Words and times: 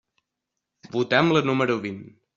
Votem 0.97 1.29
la 1.39 1.45
número 1.51 1.77
vint. 1.85 2.05